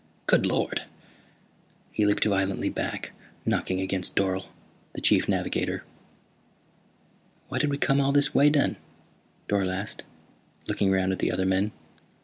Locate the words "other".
11.31-11.45